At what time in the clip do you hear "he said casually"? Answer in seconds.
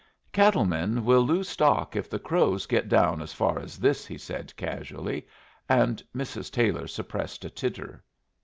4.07-5.27